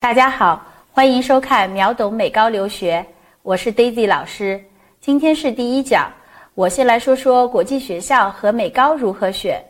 [0.00, 3.04] 大家好，欢迎收看秒懂美高留学，
[3.42, 4.62] 我是 Daisy 老师。
[5.00, 6.08] 今天是第一讲，
[6.54, 9.60] 我先来说说国际学校和美高如何选。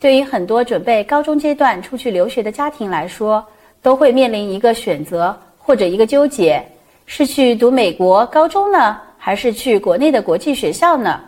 [0.00, 3.46] 对于很多准备高中阶段出去留学的家庭来说，
[3.80, 6.60] 都会面临一个选择或者一个纠结：
[7.06, 11.20] 是去读美国高中呢，还是去国内的国际学校呢？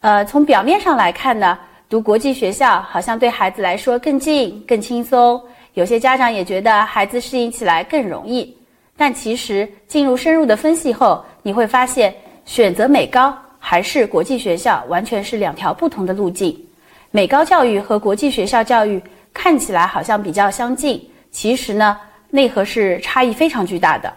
[0.00, 1.58] 呃，从表面上来看呢，
[1.88, 5.42] 读国际学校好像对孩子来说更近、更轻松。
[5.74, 8.56] 有些家长也觉得孩子适应起来更容易，
[8.96, 16.56] 但其实进入深入的分析后，你会发现选择美高还是国际学校完全是两条不同的路径。
[17.10, 21.98] 美高教育和国际学校教育看起来好像比较相近，其实呢
[22.30, 24.12] 内核是差异非常巨大的，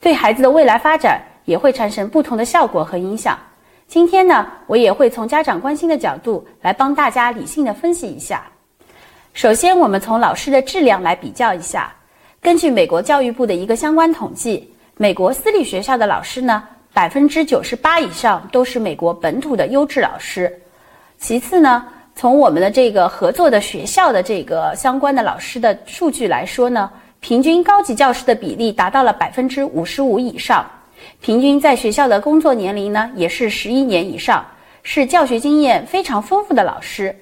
[0.00, 3.38] 对孩子的未来发展也会产生不同的效果和影响。
[3.86, 8.42] 今天呢，我也会从家长关心的角度来帮大家理性的分析一下。
[9.34, 11.92] 首先，我们从老师的质量来比较一下。
[12.40, 20.56] 根据美国教育部的一个相关统计，美国私立学校的老师呢，百分之九十八以上都是美国本土的优质老师。
[21.18, 30.64] 其次呢，从我们的这个合作的学校的这个相关的老师的数据来说呢，平均高级教师的比例达到了百分之五十五以上，
[31.20, 34.46] 平均在学校的工作年龄呢也是十一年以上，
[34.84, 37.12] 是教学经验非常丰富的老师。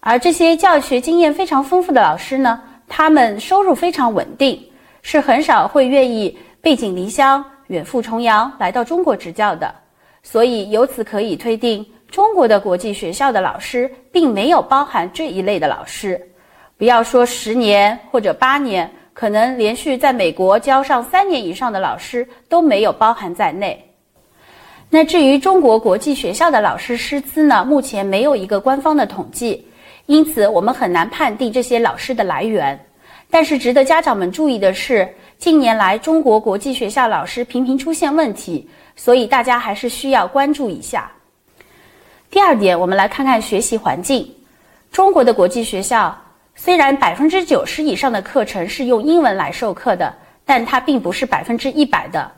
[0.00, 4.58] 而这些教学经验非常丰富的老师呢，他们收入非常稳定，
[5.02, 9.72] 是很少会愿意背井离乡、远赴重洋来到中国执教的。
[10.22, 16.20] 所以由此可以推定，中国的国际学校的老师并没有包含这一类的老师。
[16.78, 23.82] 不要说十年或者八年，可能连续在美国教上三年以上的老师都没有包含在内。
[24.88, 29.66] 那至于中国国际学校的老师师资呢，目前没有一个官方的统计。
[30.10, 32.76] 因此，我们很难判定这些老师的来源。
[33.30, 35.08] 但是，值得家长们注意的是，
[35.38, 41.08] 近年来中国国际学校老师频频出现问题，所以大家还是需要关注一下。
[42.28, 44.28] 第二点，我们来看看学习环境。
[44.90, 46.20] 中国的国际学校
[46.56, 50.12] 虽然百分之九十以上的课程是用英文来授课的，
[50.44, 52.28] 但它并不是百分之一百的。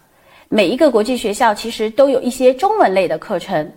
[0.50, 3.72] 每一个国际学校其实都有一些中文类的课程。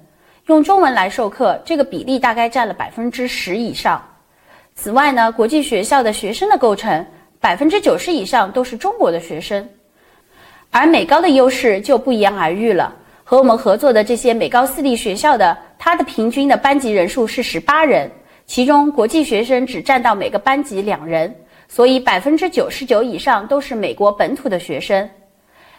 [0.48, 4.00] 用中文来授课，这个比例大概占了百分之十以上。
[4.76, 7.04] 此外呢，国际学校的学生的构成，
[7.40, 9.68] 百分之九十以上都是中国的学生。
[10.70, 18.12] 而美高的优势就不言而喻了，和我们合作的这些美高私立学校的，它的平均的班级人数是十八人，
[18.46, 21.34] 其中国际学生只占到每个班级两人，
[21.68, 25.10] 所以百分之九十九以上都是美国本土的学生。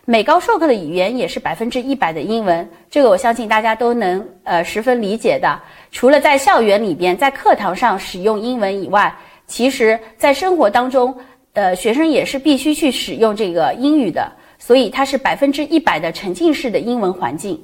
[0.09, 5.61] 美高授课的语言也是百分之一百的英文，这个我相信大家都能呃十分理解的。
[5.91, 9.12] 除了在校园里边，在课堂上使用英文以外，
[9.49, 11.12] 其实在生活当中，
[11.55, 14.31] 呃，学生也是必须去使用这个英语的，
[14.61, 17.61] 所以它是百分之一百的沉浸式的英文环境。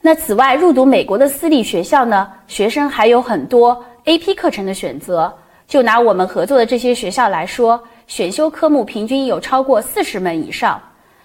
[0.00, 5.30] 那此外，入读美国的私立学校呢，学生还有很多 AP 课程的选择。
[5.66, 10.80] 就拿我们合作的这些学校来说，选修科目平均有超过四十门以上。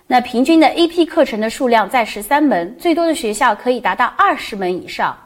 [0.05, 5.17] 那平均的 AP 课程的数量在十三门，最多的学校可以达到二十门以上。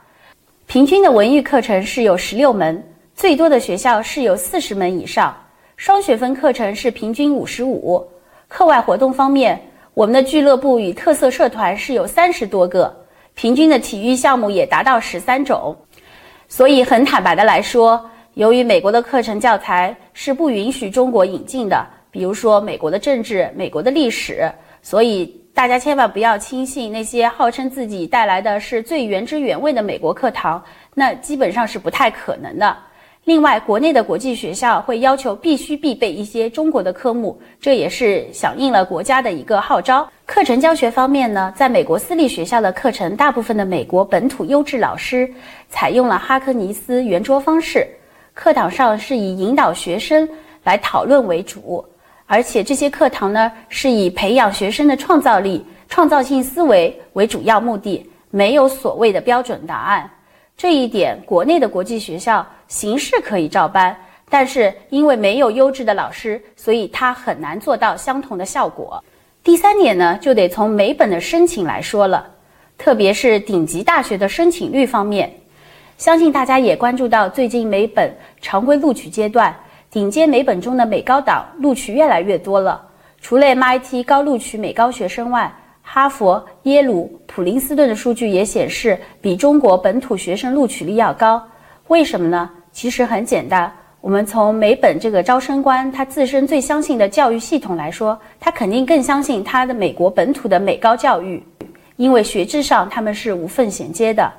[0.68, 2.82] 平均的文艺课程是有十六门，
[3.16, 5.36] 最多的学校是有四十门以上。
[5.78, 8.08] 双学分课程是平均五十五。
[8.48, 9.60] 课外活动方面，
[9.96, 12.96] 我们的俱乐部与特色社团是有三十多个，
[13.34, 15.76] 平均的体育项目也达到十三种。
[16.48, 24.50] 所以很坦白的来说，由于美国的课程教材是不允许中国引进的，比如说美国的政治、美国的历史。
[24.90, 32.78] 所以大家千万不要轻信那些号称自己带来的是最原汁原味的美国课堂，那基本上是不太可能的。
[33.26, 40.10] 另外，国内的国际学校会要求必须必备一些中国的科目，这也是响应了国家的一个号召。
[40.26, 45.30] 课程教学方面呢，在美国私立学校的课程，大部分的美国本土优质老师
[45.68, 47.86] 采用了哈克尼斯圆桌方式，
[48.34, 50.26] 课堂上是以引导学生
[50.64, 51.86] 来讨论为主。
[52.28, 60.10] 而且这些课堂呢，是以培养学生的创造力、创造性思维为主要目的，没有所谓的标准答案。
[60.58, 63.96] 这一点，国内的国际学校形式可以照搬，
[64.30, 69.02] 但是因为没有优质的老师，所以它很难做到相同的效果。
[69.42, 72.30] 第三点呢，就得从美本的申请来说了，
[72.78, 75.34] 特别是顶级大学的申请率方面，
[75.98, 79.56] 相信大家也关注到最近美本常规录取阶段。
[79.98, 82.80] 顶尖美本中的美高档录取越来越多了，
[83.20, 85.52] 除了 MIT 高录取美高学生外，
[85.82, 91.42] 哈佛、耶鲁、普林斯顿的数据也显示比中国本土学生录取率要高。
[91.88, 92.48] 为什么呢？
[92.72, 101.42] 其实很简单，我们从美本这个招生官他自身最相信的教育系统来说，他肯定更相信他的美国本土的美高教育，
[101.96, 104.32] 因为学制上他们是无缝衔接的。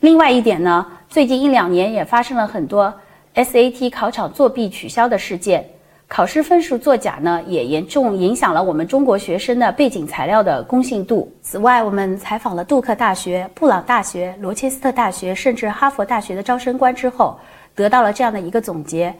[0.00, 2.90] 另外一点呢，最近一两年也发生了很多
[3.36, 5.62] SAT 考场作弊取消的事件。
[6.08, 11.30] 考试分数作假呢，也严重影响了我们中国学生的背景材料的公信度。
[11.42, 17.38] 此外，我们采访了杜克大学、布朗大学、罗切斯特大学，甚至哈佛大学的招生官之后，
[17.74, 19.12] 得到了这样的一个总结：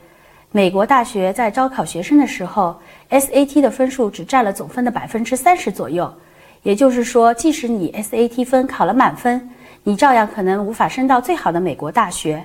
[0.50, 2.74] 美国大学在招考学生的时候
[3.10, 6.10] ，SAT 的分数只占了总分的百分之三十左右。
[6.62, 9.50] 也就是说，即使你 SAT 分考了满分，
[9.82, 12.42] 你照样可能无法升到最好的美国大学。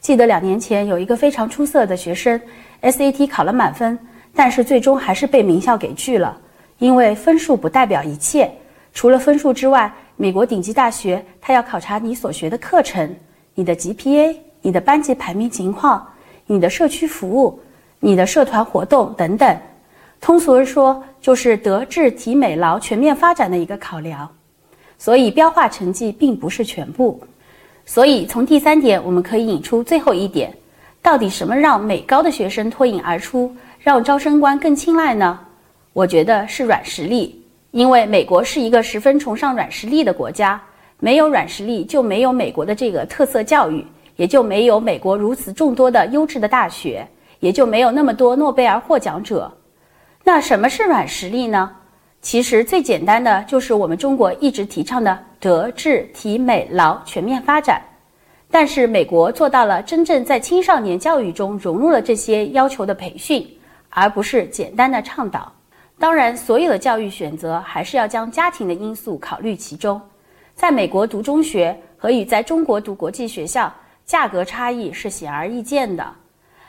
[0.00, 2.40] 记得两年前有一个非常出色的学生。
[2.80, 3.98] SAT 考了满分，
[4.34, 6.38] 但是最终还是被名校给拒了，
[6.78, 8.50] 因为分数不代表一切。
[8.94, 13.14] 除了分数之外，美国顶级大学它要考察你所学的课程、
[13.54, 16.06] 你的 GPA、你的班级排名情况、
[16.46, 17.60] 你的社区服务、
[17.98, 19.56] 你的社团活动等等。
[20.20, 24.28] 通俗地说，就是德智体美劳全面发展的一个考量。
[24.98, 27.20] 所以标化成绩并不是全部。
[27.88, 30.52] 所以从第三点，我们可以引出最后一点。
[31.00, 33.50] 到底什么让美高的学生脱颖而出，
[33.80, 35.40] 让招生官更青睐呢？
[35.94, 40.60] 我觉得是软实力，因为美国是一个十分崇尚软实力的国家，
[41.00, 43.82] 没有软实力就没有美国的这个特色教育，
[44.16, 47.08] 也就没有美国如此众多的优质的大学，
[47.40, 49.50] 也就没有那么多诺贝尔获奖者。
[50.24, 51.70] 那什么是软实力呢？
[52.20, 57.80] 其实最简单的就是我们中国一直提倡的德智体美劳全面发展。
[58.50, 63.46] 但是美国做到了真正在青少年教育中融入了这些要求的培训，
[63.90, 65.52] 而不是简单的倡导。
[65.98, 70.00] 当然，所有的教育选择还是要将家庭的因素考虑其中。
[70.54, 73.72] 在美国读中学和与在中国读国际学校，
[74.06, 76.06] 价格差异是显而易见的。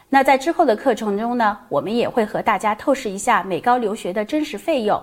[0.09, 5.01] 那在之后的课程中呢，我们也会和大家透视一下美高留学的真实费用。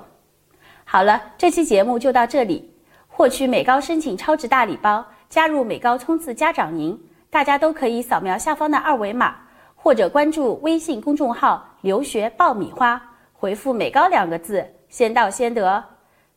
[0.85, 2.76] 好了，这期节目就到这里。
[3.17, 5.03] 获取美高申请超值大礼包。
[5.31, 9.35] 加入美高冲刺家长营，大家都可以扫描下方的二维码，
[9.75, 13.03] 或者关注微信公众号“留学爆米花”，
[13.33, 15.83] 回复“美高”两个字，先到先得。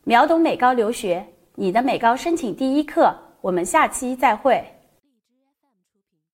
[0.04, 1.24] 秒懂美高留学，
[1.54, 3.14] 你的美高申请第一课。
[3.42, 4.79] 我们下期再会。